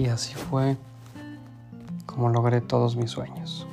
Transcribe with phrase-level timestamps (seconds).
[0.00, 0.78] Y así fue
[2.06, 3.66] como logré todos mis sueños.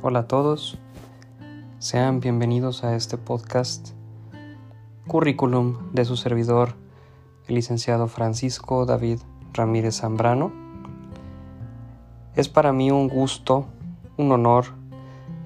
[0.00, 0.78] Hola a todos,
[1.80, 3.88] sean bienvenidos a este podcast
[5.08, 6.74] currículum de su servidor,
[7.48, 9.18] el licenciado Francisco David
[9.54, 10.52] Ramírez Zambrano.
[12.36, 13.66] Es para mí un gusto,
[14.18, 14.66] un honor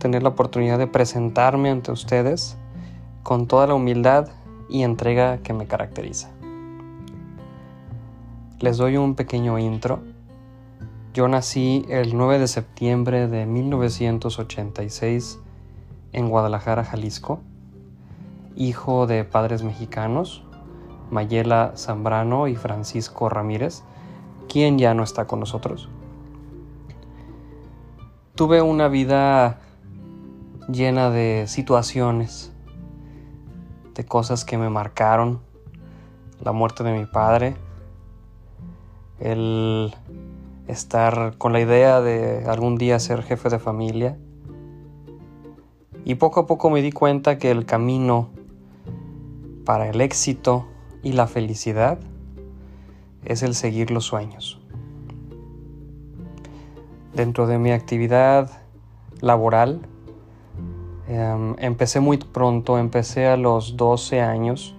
[0.01, 2.59] tener la oportunidad de presentarme ante ustedes
[3.23, 4.29] con toda la humildad
[4.69, 6.29] y entrega que me caracteriza.
[8.63, 10.05] Les doy un pequeño intro.
[11.15, 15.41] Yo nací el 9 de septiembre de 1986
[16.13, 17.41] en Guadalajara, Jalisco,
[18.55, 20.45] hijo de padres mexicanos,
[21.11, 23.83] Mayela Zambrano y Francisco Ramírez,
[24.49, 25.89] quien ya no está con nosotros.
[28.37, 29.59] Tuve una vida
[30.69, 32.53] llena de situaciones,
[33.97, 35.41] de cosas que me marcaron,
[36.41, 37.57] la muerte de mi padre,
[39.23, 39.95] el
[40.67, 44.19] estar con la idea de algún día ser jefe de familia.
[46.05, 48.31] Y poco a poco me di cuenta que el camino
[49.65, 50.67] para el éxito
[51.03, 51.99] y la felicidad
[53.25, 54.61] es el seguir los sueños.
[57.15, 58.51] Dentro de mi actividad
[59.21, 59.83] laboral,
[61.07, 64.75] em, empecé muy pronto, empecé a los 12 años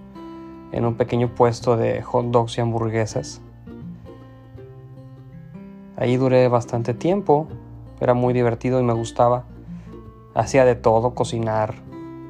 [0.72, 3.40] en un pequeño puesto de hot dogs y hamburguesas.
[6.04, 7.48] Ahí duré bastante tiempo,
[7.98, 9.44] era muy divertido y me gustaba.
[10.34, 11.76] Hacía de todo, cocinar,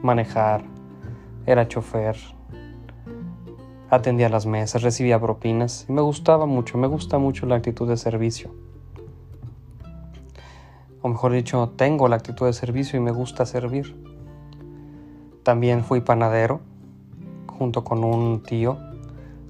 [0.01, 0.63] manejar,
[1.45, 2.17] era chofer,
[3.91, 7.97] atendía las mesas, recibía propinas y me gustaba mucho, me gusta mucho la actitud de
[7.97, 8.55] servicio.
[11.03, 14.01] O mejor dicho, tengo la actitud de servicio y me gusta servir.
[15.43, 16.61] También fui panadero
[17.59, 18.79] junto con un tío,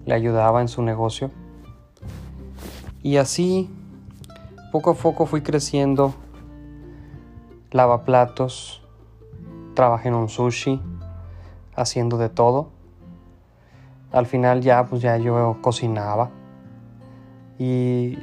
[0.06, 1.30] le ayudaba en su negocio.
[3.02, 3.68] Y así
[4.74, 6.14] poco a poco fui creciendo,
[7.70, 8.82] lavaplatos,
[9.74, 10.82] trabajé en un sushi,
[11.76, 12.70] haciendo de todo.
[14.10, 16.30] Al final ya pues ya yo cocinaba.
[17.56, 18.18] Y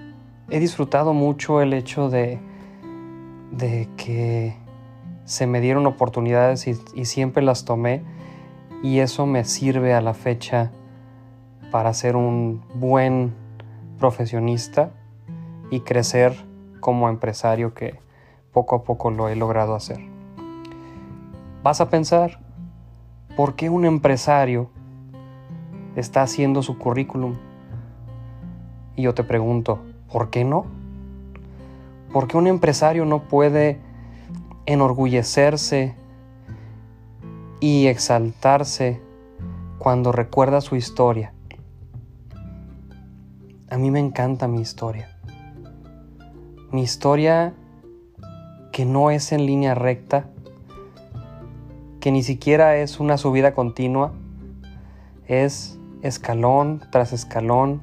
[0.49, 2.41] he disfrutado mucho el hecho de,
[3.51, 4.57] de que
[5.23, 8.03] se me dieron oportunidades y, y siempre las tomé.
[8.83, 10.69] Y eso me sirve a la fecha
[11.71, 13.33] para ser un buen
[13.99, 14.91] profesionista
[15.71, 16.35] y crecer
[16.81, 17.97] como empresario que
[18.51, 19.99] poco a poco lo he logrado hacer.
[21.63, 22.39] Vas a pensar,
[23.35, 24.69] ¿por qué un empresario
[25.95, 27.37] está haciendo su currículum?
[28.95, 29.79] Y yo te pregunto,
[30.11, 30.65] ¿por qué no?
[32.11, 33.79] ¿Por qué un empresario no puede
[34.65, 35.95] enorgullecerse
[37.61, 39.01] y exaltarse
[39.77, 41.33] cuando recuerda su historia?
[43.69, 45.10] A mí me encanta mi historia
[46.71, 47.53] mi historia
[48.71, 50.27] que no es en línea recta,
[51.99, 54.13] que ni siquiera es una subida continua,
[55.27, 57.81] es escalón tras escalón.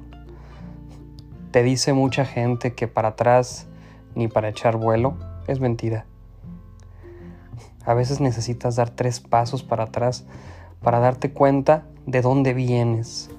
[1.50, 3.66] Te dice mucha gente que para atrás
[4.14, 6.06] ni para echar vuelo es mentira.
[7.84, 10.26] A veces necesitas dar tres pasos para atrás
[10.82, 13.30] para darte cuenta de dónde vienes,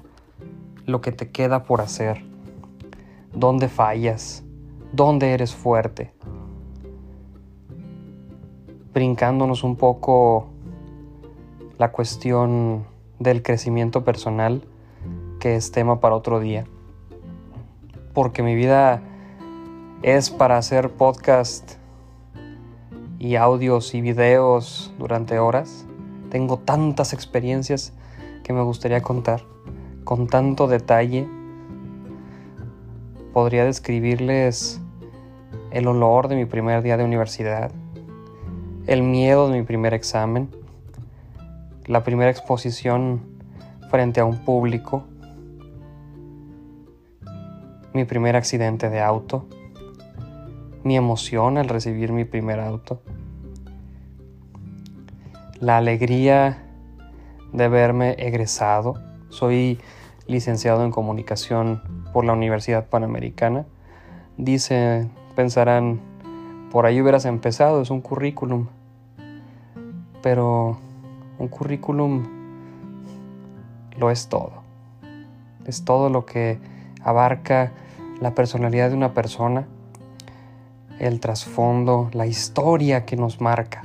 [0.86, 2.24] lo que te queda por hacer,
[3.32, 4.44] dónde fallas
[4.92, 6.12] dónde eres fuerte.
[8.92, 10.48] Brincándonos un poco
[11.78, 12.84] la cuestión
[13.18, 14.62] del crecimiento personal,
[15.38, 16.64] que es tema para otro día.
[18.12, 19.02] Porque mi vida
[20.02, 21.74] es para hacer podcast
[23.18, 25.86] y audios y videos durante horas.
[26.30, 27.92] Tengo tantas experiencias
[28.42, 29.42] que me gustaría contar
[30.04, 31.28] con tanto detalle
[33.32, 34.80] podría describirles
[35.70, 37.70] el olor de mi primer día de universidad,
[38.86, 40.48] el miedo de mi primer examen,
[41.86, 43.22] la primera exposición
[43.88, 45.04] frente a un público,
[47.92, 49.46] mi primer accidente de auto,
[50.82, 53.02] mi emoción al recibir mi primer auto,
[55.60, 56.64] la alegría
[57.52, 58.94] de verme egresado.
[59.28, 59.78] Soy
[60.26, 63.66] licenciado en comunicación por la Universidad Panamericana.
[64.36, 66.00] Dice, pensarán,
[66.70, 68.68] por ahí hubieras empezado, es un currículum.
[70.22, 70.78] Pero
[71.38, 72.26] un currículum
[73.98, 74.62] lo es todo.
[75.66, 76.58] Es todo lo que
[77.02, 77.72] abarca
[78.20, 79.66] la personalidad de una persona,
[80.98, 83.82] el trasfondo, la historia que nos marca.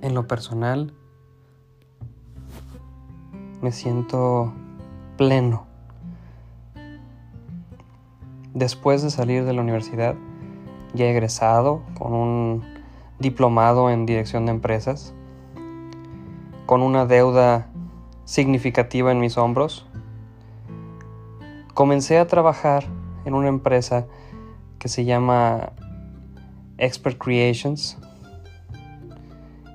[0.00, 0.92] En lo personal,
[3.60, 4.52] me siento
[5.16, 5.67] pleno
[8.58, 10.16] después de salir de la universidad,
[10.92, 12.64] ya egresado, con un
[13.18, 15.14] diplomado en dirección de empresas,
[16.66, 17.68] con una deuda
[18.24, 19.86] significativa en mis hombros,
[21.74, 22.84] comencé a trabajar
[23.24, 24.06] en una empresa
[24.78, 25.72] que se llama
[26.76, 27.98] Expert Creations.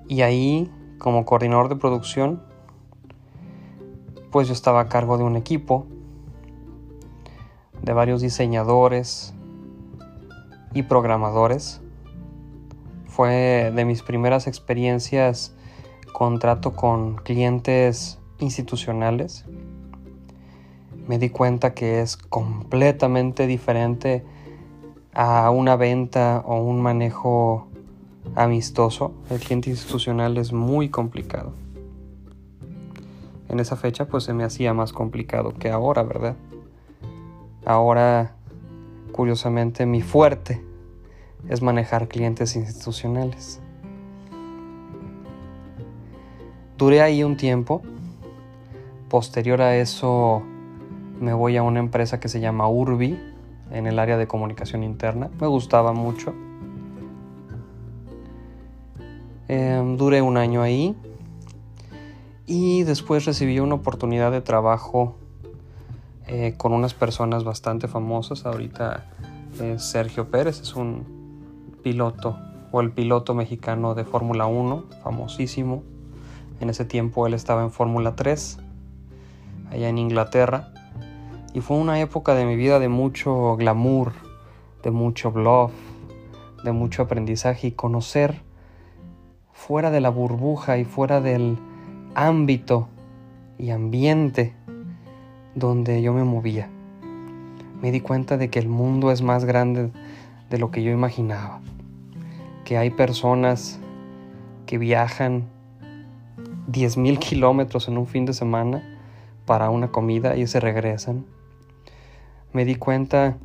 [0.07, 0.69] Y ahí
[0.99, 2.41] como coordinador de producción
[4.33, 5.85] pues yo estaba a cargo de un equipo
[7.83, 9.33] de varios diseñadores
[10.73, 11.81] y programadores
[13.05, 15.53] fue de mis primeras experiencias
[16.13, 19.45] con trato con clientes institucionales
[21.07, 24.23] me di cuenta que es completamente diferente
[25.13, 27.67] a una venta o un manejo
[28.35, 31.53] amistoso, el cliente institucional es muy complicado.
[33.49, 36.35] En esa fecha pues se me hacía más complicado que ahora, ¿verdad?
[37.65, 38.35] Ahora,
[39.11, 40.63] curiosamente, mi fuerte
[41.47, 43.61] es manejar clientes institucionales.
[46.77, 47.81] Duré ahí un tiempo.
[49.09, 50.43] Posterior a eso
[51.19, 53.17] me voy a una empresa que se llama Urbi,
[53.71, 55.29] en el área de comunicación interna.
[55.39, 56.33] Me gustaba mucho.
[59.47, 60.95] Em, duré un año ahí
[62.45, 65.15] y después recibí una oportunidad de trabajo
[66.27, 68.45] eh, con unas personas bastante famosas.
[68.45, 69.05] Ahorita
[69.77, 71.05] Sergio Pérez es un
[71.83, 72.39] piloto
[72.71, 75.83] o el piloto mexicano de Fórmula 1, famosísimo.
[76.59, 78.57] En ese tiempo él estaba en Fórmula 3,
[79.69, 80.73] allá en Inglaterra.
[81.53, 84.13] Y fue una época de mi vida de mucho glamour,
[84.81, 85.71] de mucho bluff,
[86.63, 88.41] de mucho aprendizaje y conocer
[89.51, 91.57] fuera de la burbuja y fuera del
[92.15, 92.87] ámbito
[93.59, 94.55] y ambiente
[95.55, 96.69] donde yo me movía.
[97.81, 99.91] Me di cuenta de que el mundo es más grande
[100.49, 101.61] de lo que yo imaginaba.
[102.65, 103.79] Que hay personas
[104.65, 105.43] que viajan
[106.71, 108.83] 10.000 kilómetros en un fin de semana
[109.45, 111.25] para una comida y se regresan
[112.53, 113.37] me di cuenta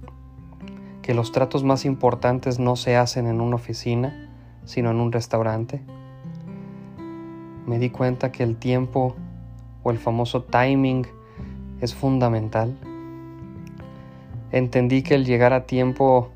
[1.01, 4.29] que los tratos más importantes no se hacen en una oficina,
[4.67, 5.81] sino en un restaurante.
[7.67, 9.17] Me di cuenta que el tiempo
[9.83, 11.07] o el famoso timing
[11.81, 12.77] es fundamental.
[14.51, 16.31] Entendí que el llegar a tiempo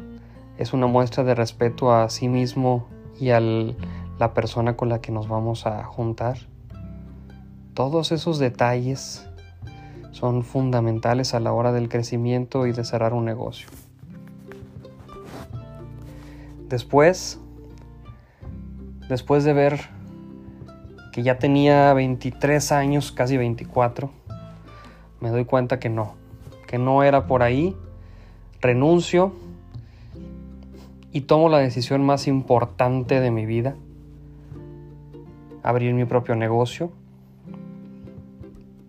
[0.58, 2.86] es una muestra de respeto a sí mismo
[3.18, 6.38] y a la persona con la que nos vamos a juntar.
[7.74, 9.26] Todos esos detalles
[10.10, 13.68] son fundamentales a la hora del crecimiento y de cerrar un negocio.
[16.68, 17.40] Después,
[19.08, 19.80] después de ver
[21.12, 24.10] que ya tenía 23 años, casi 24,
[25.22, 26.14] me doy cuenta que no,
[26.66, 27.76] que no era por ahí,
[28.60, 29.32] renuncio
[31.12, 33.76] y tomo la decisión más importante de mi vida,
[35.62, 36.90] abrir mi propio negocio.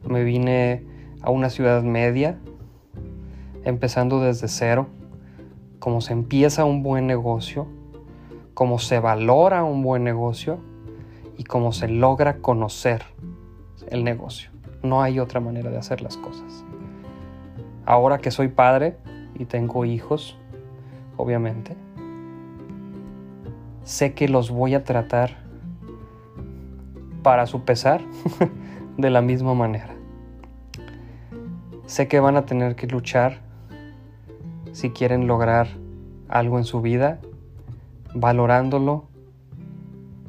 [0.09, 0.83] Me vine
[1.21, 2.39] a una ciudad media,
[3.63, 4.87] empezando desde cero,
[5.77, 7.67] cómo se empieza un buen negocio,
[8.55, 10.57] cómo se valora un buen negocio
[11.37, 13.03] y cómo se logra conocer
[13.91, 14.49] el negocio.
[14.83, 16.63] No hay otra manera de hacer las cosas.
[17.85, 18.97] Ahora que soy padre
[19.35, 20.37] y tengo hijos,
[21.17, 21.75] obviamente,
[23.83, 25.37] sé que los voy a tratar
[27.23, 28.01] para su pesar
[28.97, 29.95] de la misma manera.
[31.85, 33.39] Sé que van a tener que luchar
[34.73, 35.67] si quieren lograr
[36.27, 37.19] algo en su vida,
[38.13, 39.05] valorándolo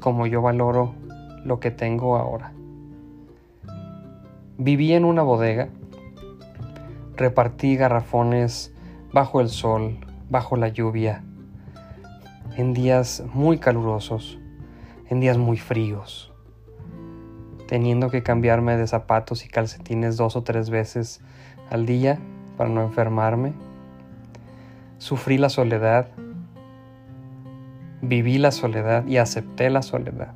[0.00, 0.94] como yo valoro
[1.44, 2.53] lo que tengo ahora.
[4.56, 5.68] Viví en una bodega,
[7.16, 8.72] repartí garrafones
[9.12, 9.98] bajo el sol,
[10.30, 11.24] bajo la lluvia,
[12.56, 14.38] en días muy calurosos,
[15.08, 16.32] en días muy fríos,
[17.66, 21.20] teniendo que cambiarme de zapatos y calcetines dos o tres veces
[21.68, 22.20] al día
[22.56, 23.54] para no enfermarme.
[24.98, 26.10] Sufrí la soledad,
[28.02, 30.32] viví la soledad y acepté la soledad.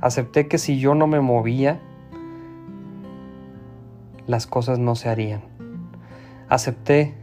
[0.00, 1.80] Acepté que si yo no me movía,
[4.26, 5.42] las cosas no se harían.
[6.48, 7.14] Acepté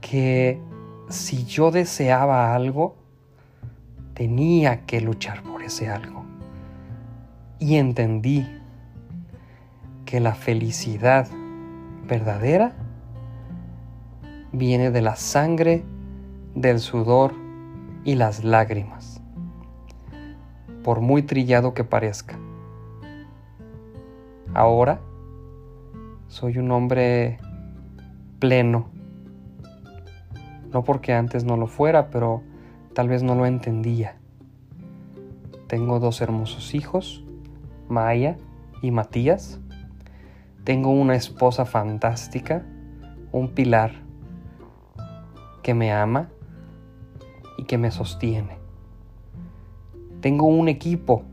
[0.00, 0.60] que
[1.08, 2.96] si yo deseaba algo,
[4.14, 6.24] tenía que luchar por ese algo.
[7.58, 8.46] Y entendí
[10.04, 11.28] que la felicidad
[12.06, 12.72] verdadera
[14.52, 15.84] viene de la sangre,
[16.54, 17.32] del sudor
[18.04, 19.22] y las lágrimas,
[20.82, 22.38] por muy trillado que parezca.
[24.52, 25.00] Ahora
[26.32, 27.36] soy un hombre
[28.38, 28.86] pleno
[30.72, 32.42] No porque antes no lo fuera, pero
[32.94, 34.16] tal vez no lo entendía.
[35.66, 37.22] Tengo dos hermosos hijos,
[37.86, 38.38] Maya
[38.80, 39.60] y Matías.
[40.64, 42.64] Tengo una esposa fantástica,
[43.30, 43.92] un pilar
[45.62, 46.30] que me ama
[47.58, 48.56] y que me sostiene.
[50.22, 51.24] Tengo un equipo,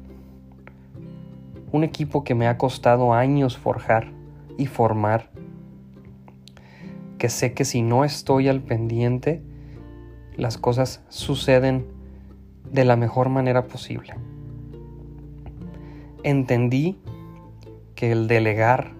[1.71, 4.18] un equipo que me ha costado años forjar
[4.59, 5.31] y formar,
[7.17, 9.41] que sé que si no estoy al pendiente,
[10.35, 11.87] las cosas suceden
[12.71, 14.13] de la mejor manera posible.
[16.23, 16.99] Entendí
[17.95, 18.91] que el delegar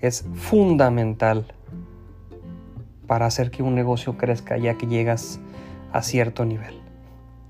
[0.00, 1.46] es fundamental
[3.06, 5.40] para hacer que un negocio crezca ya que llegas
[5.92, 6.74] a cierto nivel.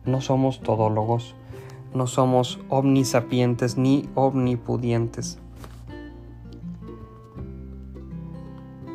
[0.05, 1.35] No somos todólogos,
[1.95, 5.41] no somos omnisapientes ni omnipudientes.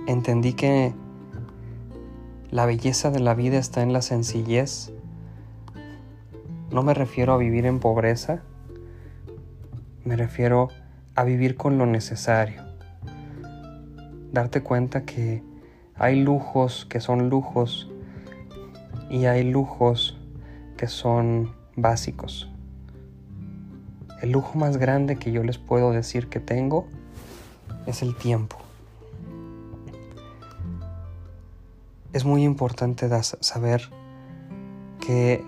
[0.10, 0.92] Entendí que
[2.50, 4.92] la belleza de la vida está en la sencillez.
[6.72, 8.42] No me refiero a vivir en pobreza,
[10.04, 10.70] me refiero
[11.13, 12.63] a vivir con lo necesario.
[14.32, 15.44] Darte cuenta que
[15.94, 17.92] hay lujos que son lujos
[19.12, 20.18] y hay lujos
[20.75, 22.51] que son básicos.
[24.24, 26.88] El lujo más grande que yo les puedo decir que tengo
[27.86, 28.68] es el tiempo.
[32.12, 33.84] Es muy importante saber
[35.00, 35.44] que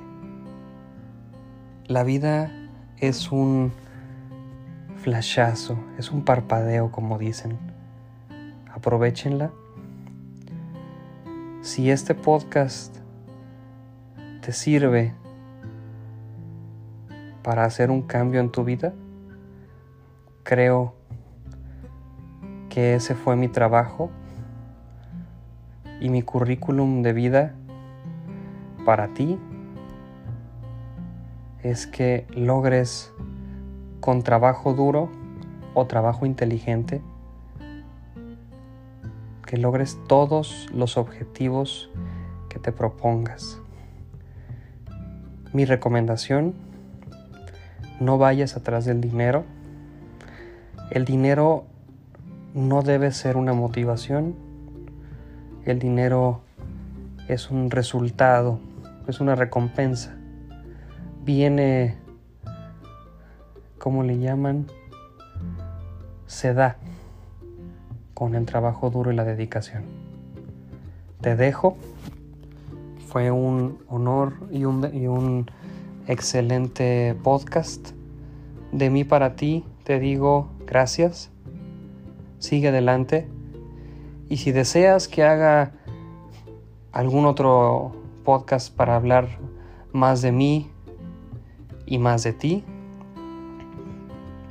[1.88, 2.52] la vida
[2.98, 3.72] es un
[4.98, 7.58] flashazo, es un parpadeo como dicen.
[8.72, 9.52] Aprovechenla
[11.62, 12.98] si este podcast
[14.42, 15.16] te sirve
[17.42, 18.94] para hacer un cambio en tu vida,
[20.44, 20.94] creo
[22.70, 24.12] que ese fue mi trabajo
[26.02, 27.54] y mi currículum de vida
[28.86, 29.38] para ti
[31.64, 33.14] es que logres
[34.02, 35.10] con trabajo duro
[35.74, 37.02] o trabajo inteligente
[39.46, 41.90] que logres todos los objetivos
[42.50, 43.60] que te propongas.
[45.54, 46.54] Mi recomendación,
[48.00, 49.44] no vayas atrás del dinero.
[50.90, 51.66] El dinero
[52.54, 54.36] no debe ser una motivación.
[55.66, 56.42] El dinero
[57.28, 58.60] es un resultado,
[59.08, 60.16] es una recompensa.
[61.24, 61.98] Viene,
[63.78, 64.66] como le llaman?
[66.26, 66.78] Se da
[68.16, 69.84] con el trabajo duro y la dedicación.
[71.22, 71.78] Te dejo.
[73.08, 75.46] Fue un honor y un,
[76.08, 77.92] excelente podcast.
[78.72, 81.30] De mí para ti te digo gracias.
[82.40, 83.28] Sigue adelante.
[84.32, 85.74] Y si deseas que haga
[86.94, 87.92] algún otro
[88.24, 89.28] podcast para hablar
[89.92, 90.72] más de mí
[91.86, 92.64] y más de ti,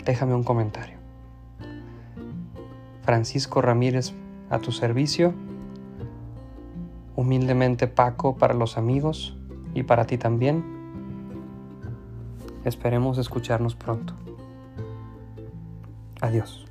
[0.05, 0.99] déjame un comentario.
[3.05, 4.13] Francisco Ramírez
[4.51, 5.33] a tu servicio.
[7.17, 9.39] Humildemente Paco para los amigos
[9.73, 10.63] y para ti también.
[12.67, 14.13] Esperemos escucharnos pronto.
[16.21, 16.70] Adiós.